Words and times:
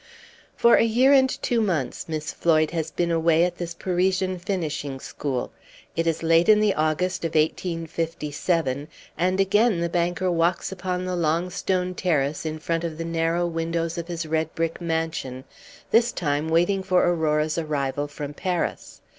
For 0.55 0.77
a 0.77 0.83
year 0.83 1.13
and 1.13 1.29
two 1.29 1.61
months 1.61 2.09
Miss 2.09 2.31
Floyd 2.33 2.71
has 2.71 2.89
been 2.89 3.11
away 3.11 3.43
at 3.43 3.59
this 3.59 3.75
Parisian 3.75 4.39
finishing 4.39 4.99
school; 4.99 5.51
it 5.95 6.07
is 6.07 6.23
late 6.23 6.49
in 6.49 6.59
the 6.59 6.73
August 6.73 7.23
of 7.23 7.35
1857, 7.35 8.87
and 9.15 9.39
again 9.39 9.79
the 9.79 9.89
banker 9.89 10.31
walks 10.31 10.71
upon 10.71 11.05
the 11.05 11.15
long 11.15 11.51
stone 11.51 11.93
terrace 11.93 12.47
in 12.47 12.57
front 12.57 12.83
of 12.83 12.97
the 12.97 13.05
narrow 13.05 13.45
windows 13.45 13.95
of 13.99 14.07
his 14.07 14.25
red 14.25 14.55
brick 14.55 14.81
mansion, 14.81 15.43
this 15.91 16.11
time 16.11 16.49
waiting 16.49 16.81
for 16.81 17.05
Aurora's 17.07 17.59
arrival 17.59 18.07
from 18.07 18.33
Paris. 18.33 19.01